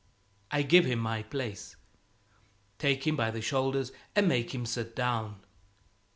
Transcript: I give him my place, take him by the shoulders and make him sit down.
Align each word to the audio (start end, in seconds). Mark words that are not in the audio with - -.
I 0.49 0.63
give 0.63 0.85
him 0.85 0.97
my 0.97 1.21
place, 1.21 1.75
take 2.79 3.05
him 3.05 3.15
by 3.15 3.29
the 3.29 3.39
shoulders 3.39 3.91
and 4.15 4.27
make 4.27 4.49
him 4.55 4.65
sit 4.65 4.95
down. 4.95 5.41